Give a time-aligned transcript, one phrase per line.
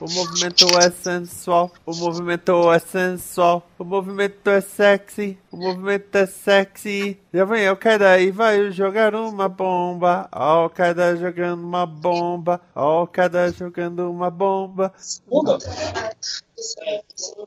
[0.00, 6.26] O movimento é sensual, o movimento é sensual, o movimento é sexy, o movimento é
[6.26, 7.18] sexy.
[7.34, 10.28] Já vem Al-Qaeda e vai jogar uma bomba.
[10.30, 12.60] Al-Qaeda jogando uma bomba.
[12.74, 14.92] Al-Qaeda jogando uma bomba.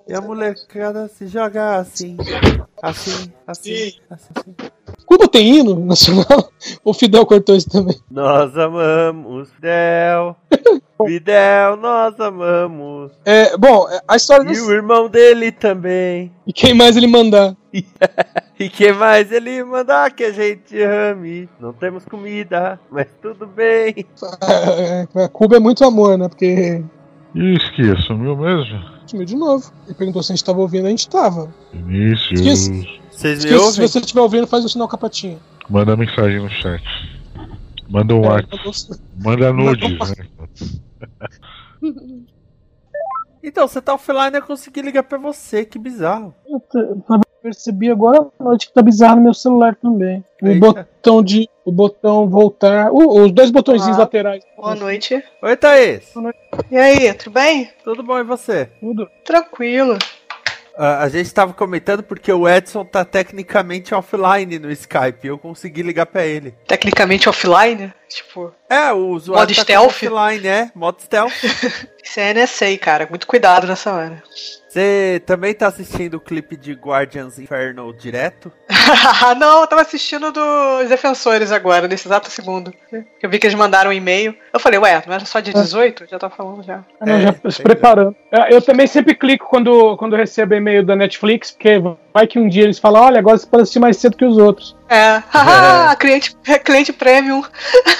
[0.07, 2.17] E a molecada se joga assim,
[2.81, 4.25] assim, assim, assim.
[4.35, 4.55] assim.
[5.05, 6.51] Cuba tem hino nacional?
[6.85, 7.99] O Fidel cortou isso também.
[8.09, 10.35] Nós amamos Fidel.
[11.05, 13.11] Fidel, nós amamos.
[13.25, 14.65] É, bom, a história E do...
[14.67, 16.31] o irmão dele também.
[16.47, 17.55] E quem mais ele mandar?
[18.59, 21.47] E que mais ele mandar que a gente ame?
[21.59, 24.05] Não temos comida, mas tudo bem.
[25.15, 26.27] É, Cuba é muito amor, né?
[26.27, 26.83] Porque.
[27.33, 28.79] Isso que sumiu mesmo?
[29.07, 29.71] Sumiu de novo.
[29.85, 31.49] Ele perguntou se a gente tava ouvindo, a gente tava.
[31.73, 32.33] Início.
[32.33, 33.01] Esqueci.
[33.09, 35.37] Vocês me Esqueci, se você estiver ouvindo, faz o sinal capatinha.
[35.69, 36.83] Manda mensagem no chat.
[37.89, 39.01] Manda um É, WhatsApp.
[39.23, 40.25] Manda nudes, né?
[43.43, 46.33] Então, você tá offline eu consegui ligar pra você, que bizarro.
[46.47, 46.61] Eu
[47.41, 50.23] percebi agora à noite que tá bizarro no meu celular também.
[50.43, 50.59] O Eita.
[50.59, 51.49] botão de.
[51.65, 52.91] O botão voltar.
[52.91, 54.03] uh, os dois botõezinhos Olá.
[54.05, 54.43] laterais.
[54.55, 55.23] Boa noite.
[55.41, 56.13] Oi, Thaís.
[56.69, 57.69] E aí, tudo bem?
[57.83, 58.65] Tudo bom e você?
[58.79, 59.09] Tudo.
[59.25, 59.97] Tranquilo.
[60.83, 65.27] Ah, a gente tava comentando porque o Edson tá tecnicamente offline no Skype.
[65.27, 66.55] Eu consegui ligar pra ele.
[66.65, 69.85] Tecnicamente offline, tipo, É, o usuário Modo tá stealth?
[69.91, 70.71] offline, é.
[70.73, 71.31] Modo stealth.
[72.03, 73.05] isso é NSA, cara.
[73.07, 74.23] Muito cuidado nessa hora.
[74.67, 78.51] Você também tá assistindo o clipe de Guardians Infernal direto?
[79.37, 82.73] não, eu tava assistindo dos defensores agora, nesse exato segundo.
[83.21, 84.35] Eu vi que eles mandaram um e-mail.
[84.53, 86.05] Eu falei, ué, não era só de 18?
[86.09, 86.83] Já tá falando já.
[86.99, 88.15] Ah, não, É, já pois se preparando.
[88.31, 91.81] É, Eu também sempre clico quando, quando recebo e-mail da Netflix, porque
[92.13, 94.37] vai que um dia eles falam, olha, agora você pode assistir mais cedo que os
[94.37, 94.75] outros.
[94.89, 97.43] É, haha, cliente, cliente premium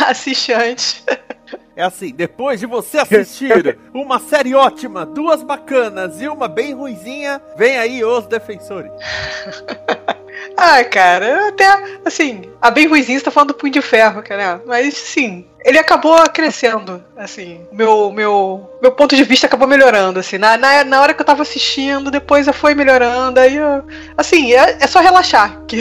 [0.08, 1.04] assiste antes.
[1.76, 7.42] É assim, depois de você assistir uma série ótima, duas bacanas e uma bem ruizinha,
[7.58, 8.92] vem aí os defensores.
[10.64, 11.66] Ah, cara, até,
[12.06, 15.80] assim, a bem ruizinha você tá falando do Punho de Ferro, cara, mas, sim, ele
[15.80, 21.02] acabou crescendo, assim, meu, meu, meu ponto de vista acabou melhorando, assim, na, na, na
[21.02, 23.84] hora que eu tava assistindo, depois eu fui melhorando, aí, eu,
[24.16, 25.78] assim, é, é só relaxar, que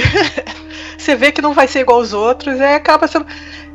[0.97, 3.27] você vê que não vai ser igual aos outros, aí acaba sendo,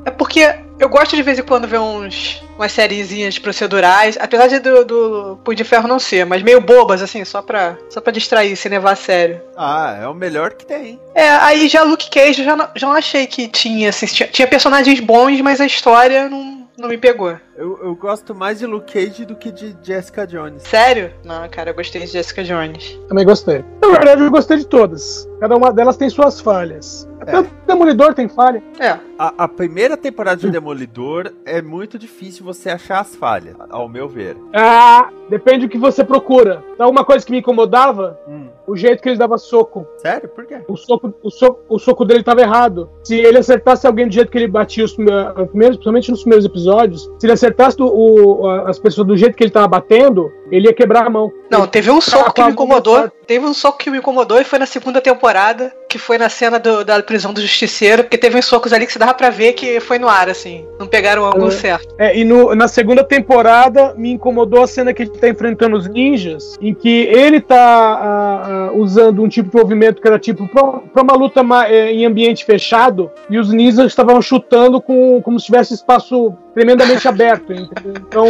[0.05, 4.59] é porque eu gosto de vez em quando ver uns, umas sériezinhas procedurais, apesar de
[4.59, 8.11] do, do Punho de Ferro não ser, mas meio bobas, assim, só pra, só pra
[8.11, 9.41] distrair, se levar a sério.
[9.55, 10.99] Ah, é o melhor que tem.
[11.13, 14.27] É, aí já Luke Cage eu já não, já não achei que tinha, assim, tinha,
[14.27, 17.37] tinha personagens bons, mas a história não, não me pegou.
[17.57, 20.61] Eu, eu gosto mais de Luke Cage do que de Jessica Jones.
[20.63, 21.13] Sério?
[21.23, 22.99] Não, cara, eu gostei de Jessica Jones.
[23.07, 23.63] Também gostei.
[23.81, 25.25] Na verdade, eu gostei de todas.
[25.39, 27.07] Cada uma delas tem suas falhas.
[27.21, 27.39] Até É.
[27.39, 28.61] o Demolidor tem falha.
[28.77, 33.87] É, a, a primeira temporada de Demolidor é muito difícil você achar as falhas, ao
[33.87, 34.35] meu ver.
[34.53, 36.63] Ah, depende do que você procura.
[36.73, 39.85] Então, uma coisa que me incomodava, Hum, o jeito que ele dava soco.
[39.97, 40.27] sério?
[40.29, 40.59] Por quê?
[40.67, 42.89] O soco, o, soco, o soco dele tava errado.
[43.03, 45.11] Se ele acertasse alguém do jeito que ele batia os prime-
[45.49, 49.43] primeiros, principalmente nos primeiros episódios, se ele acertasse do- o- as pessoas do jeito que
[49.43, 51.31] ele tava batendo, ele ia quebrar a mão.
[51.49, 53.09] Não, teve um soco que me incomodou.
[53.25, 56.59] Teve um soco que me incomodou e foi na segunda temporada, que foi na cena
[56.59, 59.53] do- da prisão do justiceiro, porque teve uns socos ali que se dava pra ver
[59.53, 60.65] que foi no ar, assim.
[60.79, 61.51] Não pegaram o ângulo É.
[61.51, 61.95] certo.
[61.97, 65.87] É, e no- na segunda temporada me incomodou a cena que ele tá enfrentando os
[65.87, 70.47] ninjas, em que ele tá ah, ah, usando um tipo de movimento que era tipo
[70.47, 70.63] pra,
[70.93, 75.45] pra uma luta eh, em ambiente fechado, e os ninjas estavam chutando com, como se
[75.45, 77.53] tivesse espaço tremendamente aberto.
[77.53, 77.93] entendeu?
[78.07, 78.25] Então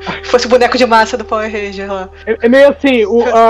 [0.24, 2.08] Fosse o boneco de massa do Power Ranger lá.
[2.26, 3.40] é, é meio assim, o- a,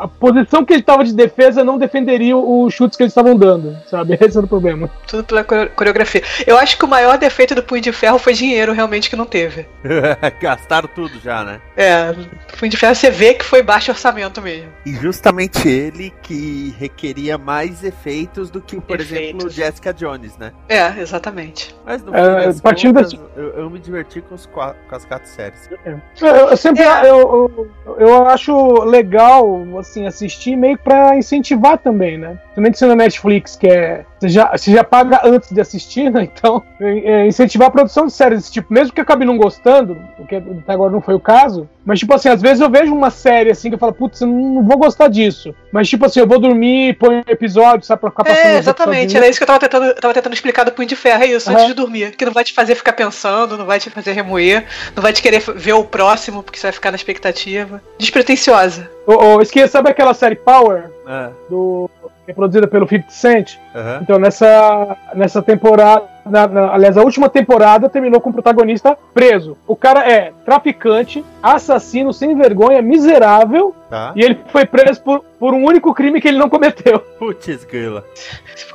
[0.00, 3.36] a, a posição que ele tava de defesa não defenderia os chutes que eles estavam
[3.36, 4.14] dando, sabe?
[4.20, 4.90] Esse era o problema.
[5.06, 6.22] Tudo pela core- coreografia.
[6.46, 9.26] Eu acho que o maior defeito do Punho de Ferro foi dinheiro, realmente, que não
[9.26, 9.66] teve.
[10.40, 11.60] Gastaram tudo já, né?
[11.76, 12.10] É,
[12.54, 14.68] o Punho de Ferro você vê que foi baixo orçamento mesmo.
[14.84, 19.54] E justamente ele que requeria mais efeitos do que, por exemplo, Efeitos.
[19.54, 20.52] Jessica Jones, né?
[20.68, 21.74] É, exatamente.
[21.84, 25.04] Mas no É, fim das contas, desse- eu, eu me diverti com, os, com as
[25.04, 25.68] quatro séries.
[25.84, 27.08] Eu, eu sempre É.
[27.10, 32.38] eu, eu, eu acho legal assim assistir meio pra incentivar também, né?
[32.54, 36.28] Principalmente sendo na Netflix, que é você já, você já paga antes de assistir, né?
[36.42, 39.96] Então, é, incentivar a produção de séries desse tipo, mesmo que eu acabe não gostando,
[40.16, 43.10] porque até agora não foi o caso, mas tipo assim, às vezes eu vejo uma
[43.10, 45.54] série assim que eu falo, putz, eu não vou gostar disso.
[45.72, 48.96] Mas tipo assim, eu vou dormir, põe um episódio, sabe, pra ficar passando É, exatamente.
[48.98, 49.14] episódios.
[49.14, 51.22] Era isso que eu tava tentando, eu tava tentando explicar do Punho de Ferro.
[51.22, 51.56] É isso, Aham.
[51.58, 52.16] antes de dormir.
[52.16, 54.64] Que não vai te fazer ficar pensando, não vai te fazer remoer,
[54.94, 57.82] não vai te querer ver o próximo, porque você vai ficar na expectativa.
[57.98, 58.88] Despretensiosa.
[59.06, 60.90] Ô, ô, Esquia, sabe aquela série Power?
[61.06, 61.90] Ah, Do,
[62.32, 63.58] é produzida pelo 50 Cent?
[63.74, 63.98] aham.
[64.02, 69.56] Então, nessa, nessa temporada, na- na- aliás, a última temporada terminou com o protagonista preso.
[69.66, 74.12] O cara é traficante, assassino, sem vergonha, miserável, Tá.
[74.16, 76.98] e ele foi preso por, por um único crime que ele não cometeu.
[77.18, 78.04] Putz, grila.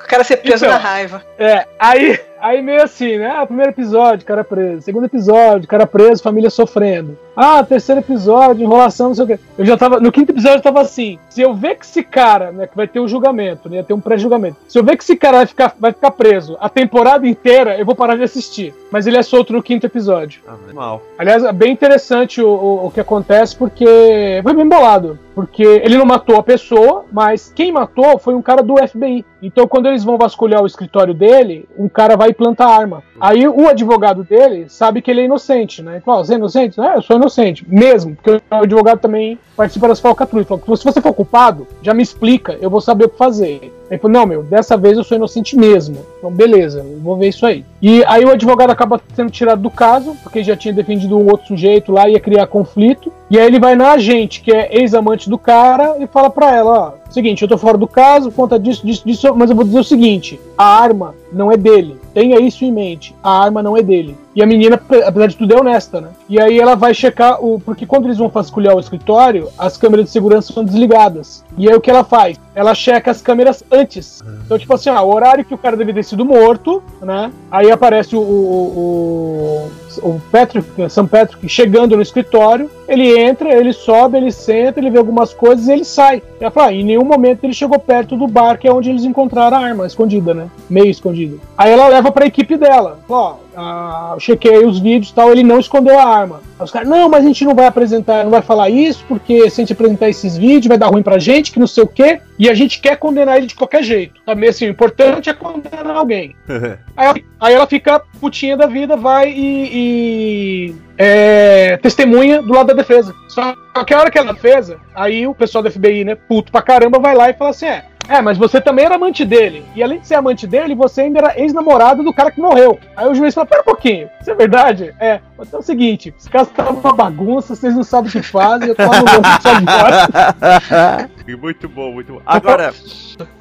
[0.04, 0.78] O cara ser preso Então.
[0.78, 1.22] na raiva.
[1.38, 3.34] É, aí, aí meio assim, né?
[3.36, 4.82] Ah, primeiro episódio, cara preso.
[4.84, 7.18] Segundo episódio, cara preso, família sofrendo.
[7.36, 9.40] Ah, terceiro episódio, enrolação, não sei o quê.
[9.58, 10.00] Eu já tava.
[10.00, 11.20] No quinto episódio eu tava assim.
[11.30, 13.84] Se eu ver que esse cara, né, que vai ter um julgamento, né?
[13.84, 14.58] Ter um pré-julgamento.
[14.68, 17.37] Se eu ver que esse cara vai ficar, vai ficar preso a temporada inteira,
[17.78, 18.74] eu vou parar de assistir.
[18.92, 20.42] Mas ele é solto no quinto episódio.
[20.48, 21.02] Ah, mal.
[21.18, 25.20] Aliás, é bem interessante o, o, o que acontece, porque foi bem bolado.
[25.38, 29.24] Porque ele não matou a pessoa, mas quem matou foi um cara do FBI.
[29.40, 33.04] Então, quando eles vão vasculhar o escritório dele, um cara vai plantar arma.
[33.22, 35.94] Aí o advogado dele sabe que ele é inocente, né?
[35.94, 36.82] Ele fala, você é inocente?
[36.82, 37.64] É, eu sou inocente.
[37.68, 40.50] Mesmo, porque o advogado também participa das falcatruas.
[40.50, 43.72] Ele falou, se você for culpado, já me explica, eu vou saber o que fazer.
[43.90, 46.06] Ele falou, não, meu, dessa vez eu sou inocente mesmo.
[46.18, 47.64] Então, beleza, eu vou ver isso aí.
[47.82, 51.48] E aí o advogado acaba sendo tirado do caso, porque já tinha defendido um outro
[51.48, 53.12] sujeito lá, ia criar conflito.
[53.30, 56.80] E aí ele vai na agente, que é ex-amante do cara, e fala pra ela,
[56.80, 59.80] ó, seguinte, eu tô fora do caso, conta disso, disso, disso, mas eu vou dizer
[59.80, 61.98] o seguinte, a arma não é dele.
[62.14, 64.16] Tenha isso em mente, a arma não é dele.
[64.36, 66.10] E a menina, apesar de tudo, é honesta, né?
[66.30, 67.60] E aí ela vai checar o.
[67.60, 71.44] Porque quando eles vão vasculhar o escritório, as câmeras de segurança são desligadas.
[71.58, 72.40] E aí o que ela faz?
[72.56, 74.24] Ela checa as câmeras antes.
[74.46, 77.32] Então, tipo assim, ó, o horário que o cara deve ter sido morto, né?
[77.52, 79.72] Aí aparece o, o, o,
[80.02, 82.70] o Patrick, Sam Patrick chegando no escritório.
[82.88, 86.22] Ele entra, ele sobe, ele senta, ele vê algumas coisas e ele sai.
[86.40, 89.04] E fala, ah, em nenhum momento ele chegou perto do bar, que é onde eles
[89.04, 90.48] encontraram a arma escondida, né?
[90.70, 91.38] Meio escondida.
[91.58, 93.00] Aí ela leva pra equipe dela.
[93.08, 96.42] Fala, ó, ah, eu chequei os vídeos e tal, ele não escondeu a arma.
[96.60, 99.50] Aí os caras, não, mas a gente não vai apresentar, não vai falar isso, porque
[99.50, 101.88] se a gente apresentar esses vídeos vai dar ruim pra gente, que não sei o
[101.88, 104.22] quê, e a gente quer condenar ele de qualquer jeito.
[104.24, 106.36] Também assim, o importante é condenar alguém.
[106.96, 112.68] Aí ela, aí ela fica putinha da vida, vai e, e, é, testemunha do lado
[112.68, 113.14] da defesa.
[113.28, 113.54] Só
[113.86, 116.98] que a hora que ela defesa, aí o pessoal do FBI, né, puto pra caramba,
[116.98, 117.86] vai lá e fala assim: é.
[118.08, 119.66] É, mas você também era amante dele.
[119.76, 122.80] E além de ser amante dele, você ainda era ex-namorado do cara que morreu.
[122.96, 124.94] Aí o juiz fala: pera um pouquinho, isso é verdade?
[125.00, 128.22] É, mas é o seguinte: esse caso tá uma bagunça, vocês não sabem o que
[128.22, 131.10] fazem, eu tô de embora.
[131.36, 132.22] muito bom, muito bom.
[132.26, 132.74] Agora,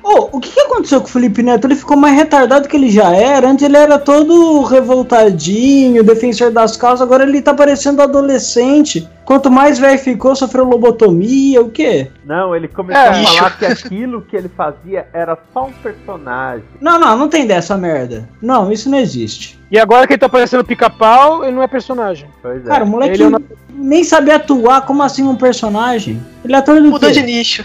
[0.02, 1.66] Ô, o que, que aconteceu com o Felipe Neto?
[1.66, 3.49] Ele ficou mais retardado que ele já era.
[3.50, 9.09] Antes ele era todo revoltadinho, defensor das causas, agora ele tá parecendo adolescente.
[9.25, 12.11] Quanto mais velho ficou, sofreu lobotomia, o quê?
[12.25, 13.09] não, ele começou É.
[13.09, 16.64] a falar que aquilo que ele fazia era só um personagem.
[16.81, 18.28] Não, não, não tem dessa merda.
[18.40, 19.59] Não, isso não existe.
[19.70, 22.28] E agora que ele tá parecendo pica-pau, ele não é personagem.
[22.40, 22.68] Pois é.
[22.68, 23.42] Cara, o moleque Ele é uma-
[23.75, 26.23] nem sabia atuar, como assim um personagem?
[26.44, 27.64] Ele é ator do Mudou de nicho.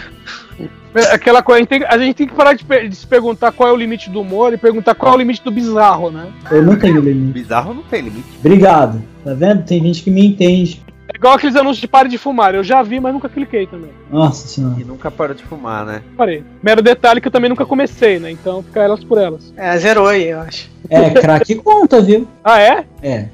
[0.94, 3.50] É aquela coisa, a gente, tem, a gente tem que parar de, de se perguntar
[3.50, 6.26] qual é o limite do humor e perguntar qual é o limite do bizarro, né?
[6.50, 7.32] Eu não tenho limite.
[7.32, 8.26] Bizarro não tem limite.
[8.40, 9.02] Obrigado.
[9.24, 9.64] Tá vendo?
[9.64, 10.82] Tem gente que me entende.
[11.12, 12.54] É igual aqueles anúncios de pare de fumar.
[12.54, 13.90] Eu já vi, mas nunca cliquei também.
[14.10, 14.80] Nossa senhora.
[14.80, 16.02] E nunca parou de fumar, né?
[16.16, 16.42] Parei.
[16.62, 18.30] Mero detalhe que eu também nunca comecei, né?
[18.30, 19.52] Então fica elas por elas.
[19.56, 20.70] É, zerou aí, eu acho.
[20.88, 22.26] É, craque conta, viu?
[22.42, 22.84] Ah, é?
[23.02, 23.28] É.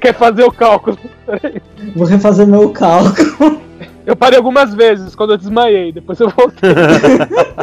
[0.00, 0.98] Quer fazer o cálculo?
[1.94, 3.60] Vou refazer meu cálculo.
[4.04, 6.70] Eu parei algumas vezes quando eu desmaiei, depois eu voltei.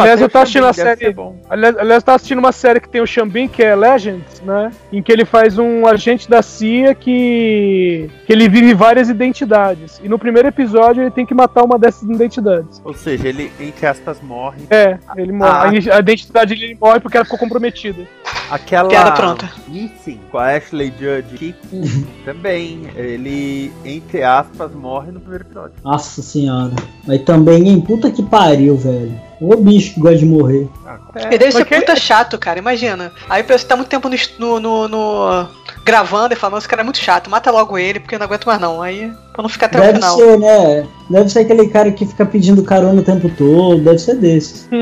[0.00, 1.36] Aliás, eu tô assistindo a série- bom.
[1.48, 4.70] Aliás, aliás, eu tava assistindo uma série que tem o Xambin, que é Legends, né?
[4.92, 8.10] Em que ele faz um agente da CIA que.
[8.26, 10.00] que ele vive várias identidades.
[10.02, 12.80] E no primeiro episódio ele tem que matar uma dessas identidades.
[12.84, 14.62] Ou seja, ele, entre aspas, morre.
[14.70, 15.80] É, ele morre.
[15.90, 15.96] Ah.
[15.96, 18.02] A identidade dele morre porque ela ficou comprometida.
[18.50, 18.88] Aquela.
[18.88, 19.50] Piada pronta.
[19.68, 21.54] Missing com a Ashley Judd que
[22.24, 22.82] também.
[22.96, 25.72] Ele, entre aspas, morre no primeiro episódio.
[25.82, 26.74] Nossa senhora.
[27.06, 27.80] Mas também, hein?
[27.80, 29.14] Puta que pariu, velho.
[29.40, 30.68] Ô bicho que gosta de morrer.
[31.16, 33.12] Ele deve ser puta chato, cara, imagina.
[33.28, 35.48] Aí pessoa tá muito tempo no, no, no- no-
[35.84, 38.46] gravando e falando, esse cara é muito chato, mata logo ele, porque eu não aguento
[38.46, 38.80] mais não.
[38.80, 40.16] Aí, pra não ficar até o Deve final.
[40.16, 40.86] ser, né?
[41.10, 43.82] Deve ser aquele cara que fica pedindo carona o tempo todo.
[43.82, 44.68] Deve ser desses.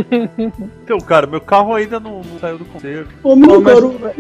[0.85, 3.09] Então, cara, meu carro ainda não, não saiu do concerto.
[3.23, 4.13] Ô, meu mas- carona.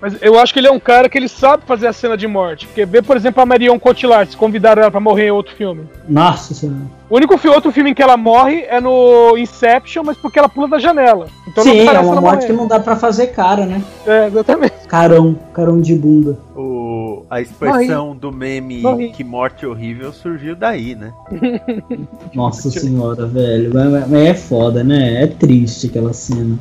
[0.00, 2.26] Mas eu acho que ele é um cara que ele sabe fazer a cena de
[2.28, 2.66] morte.
[2.66, 5.88] Porque vê, por exemplo, a Marion Cotillard, se convidaram ela pra morrer em outro filme.
[6.08, 6.78] Nossa senhora.
[7.08, 10.68] O único outro filme em que ela morre é no Inception, mas porque ela pula
[10.68, 11.26] da janela.
[11.50, 13.82] Então Sim, é uma morte que não dá pra fazer cara, né?
[14.06, 14.74] É, exatamente.
[14.86, 15.36] Carão.
[15.52, 16.38] Carão de bunda.
[16.54, 19.10] O, a expressão do meme Morri.
[19.10, 21.12] que morte horrível surgiu daí, né?
[22.34, 23.70] Nossa senhora, velho.
[23.74, 25.22] Mas, mas- mas é foda, né?
[25.24, 26.56] É triste aquela cena.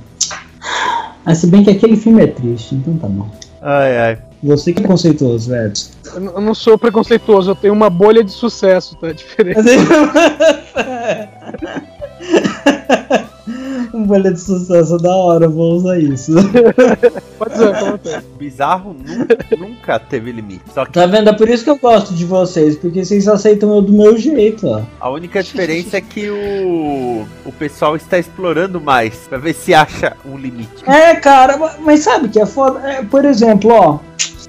[1.26, 3.28] Ah, se bem que aquele filme é triste, então tá bom.
[3.62, 4.18] Ai, ai.
[4.42, 5.74] Você que é conceituoso, velho.
[6.16, 9.12] Eu não sou preconceituoso, eu tenho uma bolha de sucesso, tá?
[9.12, 9.60] Diferente.
[14.00, 16.32] um bolha de sucesso da hora, vou usar isso.
[17.38, 18.24] Pode ser.
[18.38, 20.62] Bizarro nunca, nunca teve limite.
[20.74, 21.30] Só que Tá vendo?
[21.30, 24.68] É por isso que eu gosto de vocês, porque vocês aceitam eu do meu jeito,
[24.68, 24.82] ó.
[25.00, 30.16] a única diferença é que o, o pessoal está explorando mais pra ver se acha
[30.26, 30.84] um limite.
[30.88, 32.80] É, cara, ma- mas sabe o que é foda?
[32.90, 34.00] É, por exemplo, ó.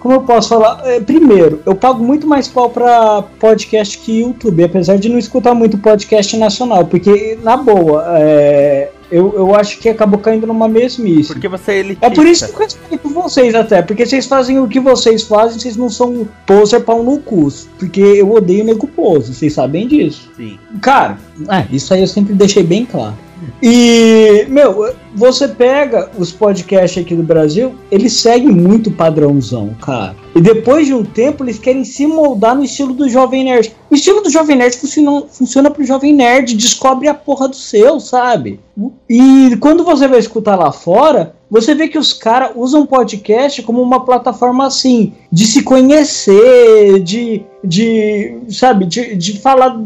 [0.00, 0.80] Como eu posso falar?
[0.86, 5.54] É, primeiro, eu pago muito mais pau pra podcast que YouTube, apesar de não escutar
[5.54, 11.32] muito podcast nacional, porque, na boa, é, eu, eu acho que acabou caindo numa mesmice.
[11.32, 12.06] Porque você é elitista.
[12.06, 15.58] É por isso que eu respeito vocês até, porque vocês fazem o que vocês fazem,
[15.58, 17.40] vocês não são poser pau no cu.
[17.78, 20.30] Porque eu odeio nego pose, vocês sabem disso.
[20.36, 20.58] Sim.
[20.80, 23.16] Cara, é, isso aí eu sempre deixei bem claro.
[23.62, 30.14] E, meu, você pega os podcasts aqui do Brasil, eles seguem muito padrãozão, cara.
[30.34, 33.74] E depois de um tempo, eles querem se moldar no estilo do Jovem Nerd.
[33.90, 37.98] O estilo do Jovem Nerd funciona, funciona pro Jovem Nerd, descobre a porra do seu,
[37.98, 38.60] sabe?
[39.08, 43.82] E quando você vai escutar lá fora, você vê que os caras usam podcast como
[43.82, 49.76] uma plataforma assim, de se conhecer, de, de sabe, de, de falar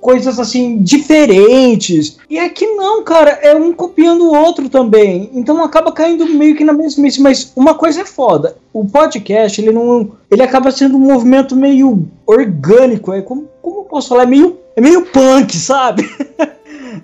[0.00, 2.16] coisas assim diferentes.
[2.30, 5.30] E aqui não, cara, é um copiando o outro também.
[5.34, 8.56] Então acaba caindo meio que na mesmice, mas uma coisa é foda.
[8.72, 9.81] O podcast, ele não,
[10.30, 14.56] ele acaba sendo um movimento meio orgânico, é como, como eu posso falar, é meio
[14.74, 16.08] é meio punk, sabe?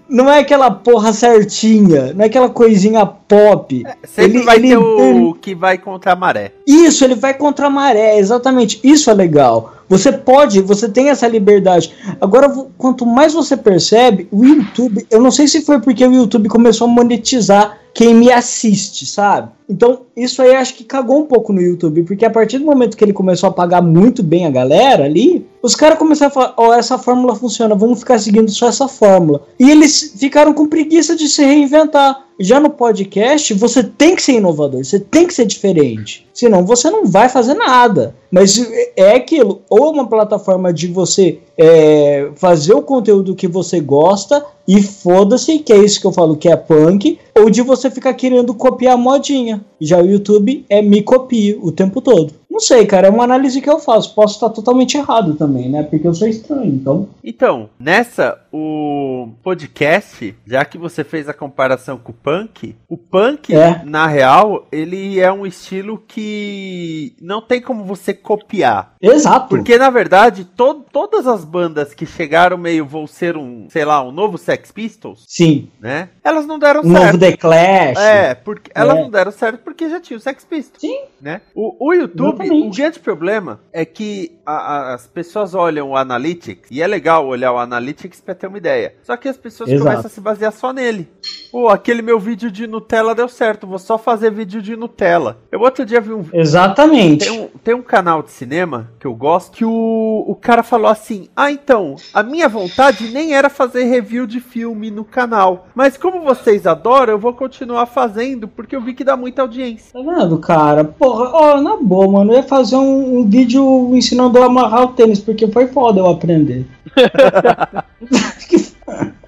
[0.09, 3.83] Não é aquela porra certinha, não é aquela coisinha pop.
[4.05, 6.53] Sempre Ele- vai ele- ter o que vai contra a maré.
[6.67, 8.81] Isso, ele vai contra a maré, exatamente.
[8.85, 9.73] Isso é legal.
[9.89, 11.93] Você pode, você tem essa liberdade.
[12.21, 16.49] Agora, quanto mais você percebe, o YouTube, eu não sei se foi porque o YouTube
[16.49, 19.51] começou a monetizar quem me assiste, sabe?
[19.69, 22.97] Então, isso aí acho que cagou um pouco no YouTube, porque a partir do momento
[22.97, 26.55] que ele começou a pagar muito bem a galera ali, os caras começaram a falar:
[26.57, 29.43] Ó, essa fórmula funciona, vamos ficar seguindo só essa fórmula.
[29.59, 32.28] E eles ficaram com preguiça de se reinventar.
[32.41, 36.27] Já no podcast, você tem que ser inovador, você tem que ser diferente.
[36.33, 38.15] Senão você não vai fazer nada.
[38.31, 38.57] Mas
[38.97, 44.81] é aquilo, ou uma plataforma de você é, fazer o conteúdo que você gosta e
[44.81, 48.55] foda-se, que é isso que eu falo que é punk, ou de você ficar querendo
[48.55, 49.65] copiar a modinha.
[49.81, 52.35] Já o YouTube é me copia o tempo todo.
[52.59, 54.13] Não sei, cara, é uma análise que eu faço.
[54.17, 55.85] Posso estar totalmente errado também, né?
[55.85, 57.09] Porque eu sou estranho, então.
[57.23, 63.55] Então, nessa, o podcast, já que você fez a comparação com o punk, o punk,
[63.55, 63.81] É.
[63.85, 68.95] na real, ele é um estilo que não tem como você copiar.
[69.01, 69.49] Exato.
[69.51, 74.03] Porque, na verdade, to todas as bandas que chegaram meio, vou ser um, sei lá,
[74.03, 75.69] um novo Sex Pistols, Sim.
[75.81, 76.09] né?
[76.25, 77.19] Elas não deram Um novo certo.
[77.21, 77.99] The Clash.
[77.99, 79.01] É, porque elas É.
[79.01, 80.81] não deram certo porque já tinha o Sex Pistols.
[80.81, 80.99] Sim.
[81.21, 81.41] Né?
[81.55, 82.75] O, o YouTube, Exatamente.
[82.75, 87.27] o grande problema é que a- a- as pessoas olham o Analytics, e é legal
[87.27, 88.95] olhar o Analytics pra ter uma ideia.
[89.03, 89.85] Só que as pessoas Exato.
[89.85, 91.09] começam a se basear só nele.
[91.51, 95.39] Pô, aquele meu vídeo de Nutella deu certo, vou só fazer vídeo de Nutella.
[95.51, 97.25] Eu outro dia vi um, Exatamente.
[97.25, 100.91] tem um, tem um canal de cinema que eu gosto que o, o cara falou
[100.91, 105.69] assim: Ah, então, a minha vontade nem era fazer review de filme no canal.
[105.75, 109.93] Mas como vocês adoram, eu vou continuar fazendo porque eu vi que dá muita audiência.
[109.93, 110.85] Tá vendo, cara?
[110.85, 114.89] Porra, ó, na boa, mano, eu ia fazer um, um vídeo ensinando a amarrar o
[114.89, 116.67] tênis, porque foi foda eu aprender.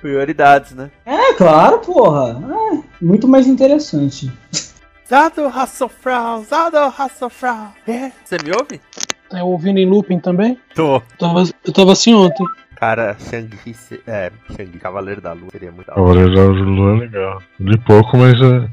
[0.01, 0.91] Prioridades, né?
[1.05, 2.39] É, claro, porra.
[2.73, 4.31] É, muito mais interessante.
[5.09, 7.73] Zado Hasselfrau, Zado Hasselfrau.
[7.87, 8.11] É.
[8.25, 8.81] Você me ouve?
[9.33, 10.59] É, ouvindo em looping também?
[10.75, 10.97] Tô.
[10.97, 12.45] Eu tava, eu tava assim ontem.
[12.77, 15.95] Cara, Shang-Chi, se- é, Shang Cavaleiro da Lua seria muito da.
[15.95, 17.43] Cavaleiro da Lua é legal.
[17.61, 18.69] Li pouco, mas é,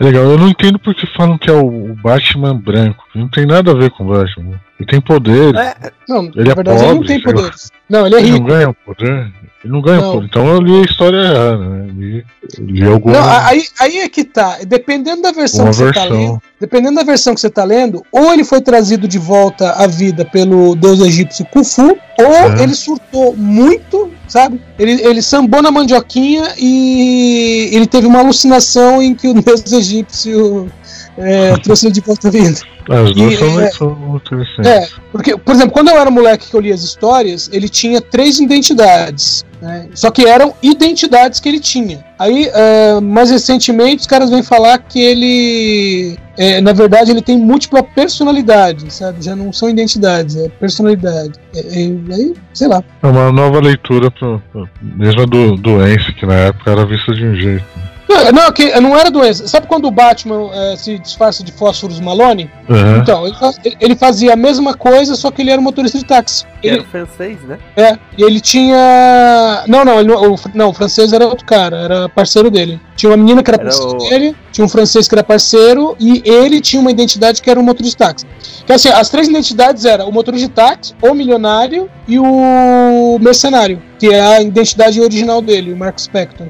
[0.00, 0.22] é legal.
[0.24, 3.02] Eu não entendo porque falam que é o, o Batman branco.
[3.14, 4.60] Não tem nada a ver com o Batman.
[4.78, 5.58] Ele tem poderes.
[5.60, 7.50] É, Não, Ele na é verdade ele não pobre, tem sei lá.
[7.90, 8.46] Não, ele é Ele não rico.
[8.48, 9.32] ganha poder?
[9.62, 10.12] Ele não ganha Não.
[10.12, 10.26] poder.
[10.26, 11.86] Então eu li a história errada, né?
[11.92, 12.24] Li,
[12.60, 13.20] li alguma.
[13.20, 14.58] Não, aí, aí é que tá.
[14.66, 16.16] Dependendo da versão Uma que você tá versão.
[16.18, 19.86] lendo, dependendo da versão que você tá lendo, ou ele foi trazido de volta à
[19.86, 21.82] vida pelo deus egípcio Khufu,
[22.18, 22.56] ou Uhum.
[22.62, 24.60] ele surtou muito, sabe?
[24.78, 30.70] Ele, ele sambou na mandioquinha e ele teve uma alucinação em que o deus egípcio
[31.18, 32.60] é, trouxe ele de volta vida.
[32.88, 34.66] As duas são, é- são interessantes.
[34.66, 38.00] É, porque, por exemplo, quando eu era moleque que eu li as histórias, ele tinha
[38.00, 39.44] três identidades.
[39.60, 39.88] né?
[39.94, 42.02] Só que eram identidades que ele tinha.
[42.18, 46.16] Aí, é, mais recentemente, os caras vêm falar que ele.
[46.38, 49.22] é, na verdade, ele tem múltipla personalidade, sabe?
[49.22, 51.32] Já não são identidades, é personalidade.
[51.54, 52.82] É, é, aí, sei lá.
[53.02, 57.12] É uma nova leitura, pra, pra- mesmo a do doença, que na época era vista
[57.14, 57.64] de um jeito.
[58.10, 59.46] Não, não, que, não era doença.
[59.46, 62.50] Sabe quando o Batman é, se disfarça de fósforos Malone?
[62.68, 62.98] Aham.
[62.98, 66.44] Então, ele, ele fazia a mesma coisa, só que ele era um motorista de táxi.
[66.62, 67.58] Ele, era francês, né?
[67.76, 69.64] É, e ele tinha.
[69.66, 72.80] Não, não, ele não, o, não, o francês era outro cara, era parceiro dele.
[72.96, 75.96] Tinha uma menina que era, Era parceiro o- dele, tinha um francês que era parceiro,
[75.98, 78.26] e ele tinha uma identidade que era o motorista de táxi.
[78.66, 83.80] Que assim, as três identidades eram o motorista de táxi, o milionário e o mercenário,
[83.98, 86.48] que é a identidade original dele, o Mark Spector.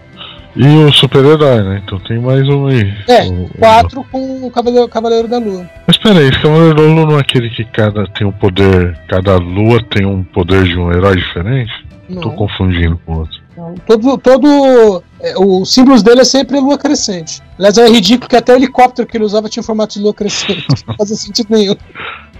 [0.56, 1.82] E o super-herói, né?
[1.84, 2.92] Então tem mais um aí.
[3.08, 5.68] É, O- o- Quatro com o Cavaleiro, Cavaleiro da Lua.
[5.86, 8.98] Mas peraí, esse Cavaleiro da Lua não é aquele que cada tem um poder.
[9.08, 11.72] Cada lua tem um poder de um herói diferente?
[12.08, 13.38] Tô Não, confundindo com outro.
[13.56, 13.74] não.
[13.86, 14.18] Todo.
[14.18, 17.40] todo é, os símbolos dele é sempre lua crescente.
[17.56, 20.66] Aliás, é ridículo que até o helicóptero que ele usava tinha formato de lua crescente.
[20.88, 21.76] Não fazia sentido nenhum.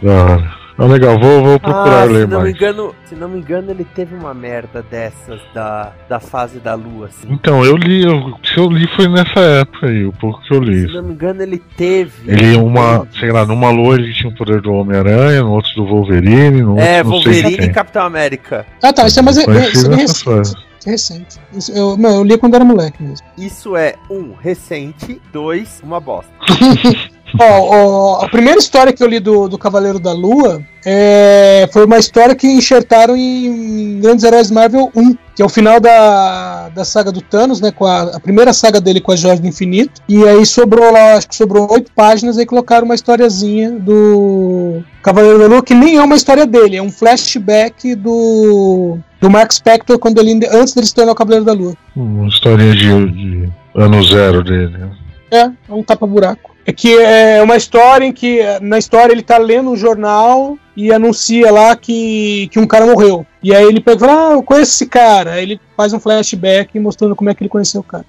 [0.02, 0.59] Da hora.
[0.80, 2.56] Ah, legal, vou, vou procurar ah, ler se não me mais.
[2.56, 7.08] engano, se não me engano, ele teve uma merda dessas da, da fase da lua,
[7.08, 7.28] assim.
[7.28, 10.58] Então, eu li, eu, se eu li foi nessa época aí, o pouco que eu
[10.58, 10.86] li.
[10.88, 12.32] Se não me engano, ele teve.
[12.32, 13.18] Ele, uma, Entendi.
[13.18, 16.70] sei lá, numa lua ele tinha o poder do Homem-Aranha, no outro do Wolverine, no
[16.70, 18.64] outro É, Wolverine e Capitão América.
[18.82, 19.06] Ah, tá.
[19.06, 20.54] Isso é mais é, isso é recente.
[20.86, 21.38] é recente.
[21.52, 23.26] Isso eu, não, eu li quando era moleque mesmo.
[23.36, 26.32] Isso é, um, recente, dois, uma bosta.
[27.38, 27.76] Ó,
[28.20, 31.98] ó, a primeira história que eu li do, do Cavaleiro da Lua é, foi uma
[31.98, 37.12] história que enxertaram em Grandes Heróis Marvel 1, que é o final da, da saga
[37.12, 37.70] do Thanos, né?
[37.70, 40.00] Com a, a primeira saga dele com a Joia do Infinito.
[40.08, 45.38] E aí sobrou lá, acho que sobrou oito páginas, aí colocaram uma historiazinha do Cavaleiro
[45.38, 49.98] da Lua, que nem é uma história dele, é um flashback do, do Mark Spector
[49.98, 51.74] quando ele, antes dele se tornar o Cavaleiro da Lua.
[51.94, 54.76] Uma historinha de, de ano zero dele.
[54.78, 54.90] né?
[55.30, 56.49] É, é um tapa-buraco.
[56.66, 60.92] É que é uma história em que, na história, ele tá lendo um jornal e
[60.92, 63.26] anuncia lá que, que um cara morreu.
[63.42, 65.32] E aí ele pega e fala, ah, eu conheço esse cara.
[65.32, 68.04] Aí ele faz um flashback mostrando como é que ele conheceu o cara.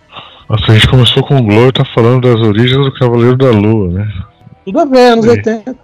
[0.50, 3.88] Nossa, a gente começou com o Glow tá falando das origens do Cavaleiro da Lua,
[3.90, 4.08] né?
[4.64, 5.32] Tudo a ver, anos Sim.
[5.32, 5.76] 80.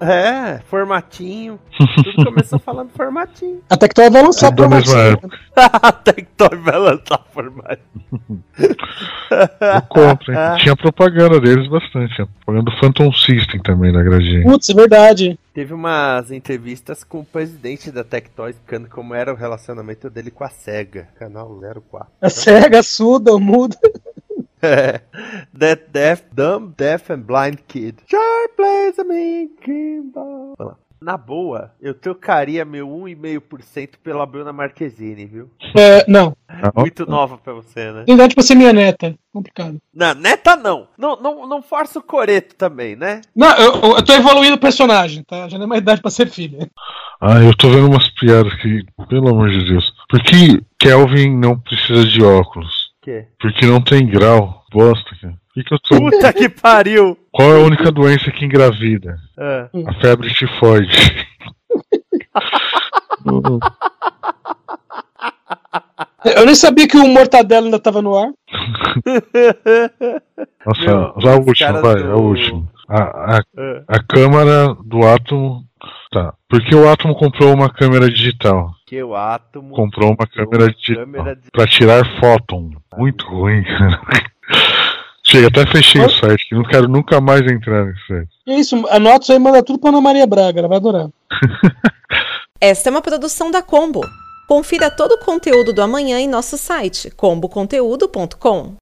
[0.00, 1.58] É, formatinho.
[1.76, 3.60] Tudo começou falando formatinho.
[3.68, 4.98] A Tectoy vai lançar mesma promoção.
[5.00, 5.38] época.
[5.56, 8.44] A Tectoy vai lançar formatinho.
[8.58, 10.38] Eu compro, hein?
[10.62, 12.14] Tinha propaganda deles bastante.
[12.14, 14.42] Tinha propaganda do Phantom System também na gradinha.
[14.42, 15.38] Putz, é verdade.
[15.52, 20.42] Teve umas entrevistas com o presidente da Tectoy explicando como era o relacionamento dele com
[20.44, 21.48] a SEGA, canal
[21.90, 22.08] 04.
[22.20, 23.76] A cega, surda, muda.
[24.64, 25.00] É.
[25.58, 27.96] That Deaf, Dumb, Deaf and Blind Kid.
[28.08, 30.54] Sure plays a mean kimball.
[30.58, 30.78] Vamos lá.
[31.04, 35.50] Na boa, eu trocaria meu 1,5% pela Bruna Marquezine, viu?
[35.76, 36.34] É, não.
[36.74, 38.04] Muito nova pra você, né?
[38.06, 39.14] Tem idade pra ser minha neta.
[39.30, 39.76] Complicado.
[39.92, 40.88] Não, neta não.
[40.96, 43.20] Não, não, não força o coreto também, né?
[43.36, 45.46] Não, eu, eu tô evoluindo o personagem, tá?
[45.46, 46.70] Já não é mais idade pra ser filha.
[47.20, 49.92] Ah, eu tô vendo umas piadas que, pelo amor de Deus.
[50.08, 52.83] Por que Kelvin não precisa de óculos?
[53.04, 53.26] Que?
[53.38, 54.64] Porque não tem grau.
[54.72, 55.34] Bosta, cara.
[55.52, 55.98] que, que eu tô.
[55.98, 57.18] Puta que pariu!
[57.30, 59.18] Qual é a única doença que engravida?
[59.38, 60.88] Ah, A febre tifoide.
[66.24, 68.32] Eu nem sabia que o Mortadelo ainda tava no ar.
[70.64, 72.66] Nossa, Meu, já a última, vai, do- a última.
[72.88, 73.82] A, a, ah.
[73.86, 75.62] a câmara do átomo.
[76.14, 76.32] Tá.
[76.48, 78.70] Por que o átomo comprou uma câmera digital?
[78.86, 79.74] Que o átomo.
[79.74, 81.04] Comprou uma câmera digital.
[81.04, 82.70] câmera de- Pra tirar fóton.
[82.96, 84.00] Muito ruim, cara.
[85.26, 88.28] Chega, até fechei o site, que não quero nunca mais entrar nesse site.
[88.46, 91.08] É isso, anota isso aí e manda tudo pra Ana Maria Braga, ela vai adorar.
[92.60, 94.00] Esta é uma produção da Combo.
[94.46, 98.74] Confira todo o conteúdo do amanhã em nosso site comboconteúdo.com.